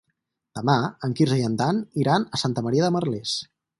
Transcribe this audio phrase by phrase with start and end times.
[0.59, 0.77] Demà
[1.07, 3.37] en Quirze i en Dan iran a Santa Maria de Merlès.